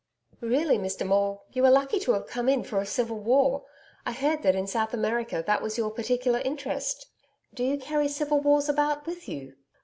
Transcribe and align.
Really 0.39 0.79
Mr 0.79 1.05
Maule, 1.05 1.43
you 1.51 1.63
are 1.63 1.69
lucky 1.69 1.99
to 1.99 2.13
have 2.13 2.25
come 2.25 2.49
in 2.49 2.63
for 2.63 2.81
a 2.81 2.87
civil 2.87 3.19
war 3.19 3.65
I 4.03 4.13
heard 4.13 4.41
that 4.41 4.55
in 4.55 4.65
South 4.65 4.95
America 4.95 5.43
that 5.45 5.61
was 5.61 5.77
your 5.77 5.91
particular 5.91 6.39
interest. 6.39 7.05
Do 7.53 7.63
you 7.63 7.77
carry 7.77 8.07
civil 8.07 8.39
wars 8.39 8.67
about 8.67 9.05
with 9.05 9.29
you? 9.29 9.57